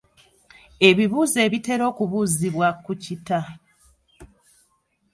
Ebibuuzo 0.89 1.37
ebitera 1.47 1.83
okubuuzibwa 1.91 2.67
ku 2.83 2.91
kita. 3.03 3.39